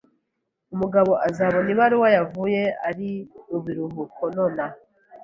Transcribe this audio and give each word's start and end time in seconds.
Umugabo 0.73 1.11
uzabona 1.29 1.69
ibaruwa 1.75 2.07
yavuye 2.17 2.61
ari 2.89 3.09
mubiruhuko 3.49 4.21
nonaha. 4.35 4.77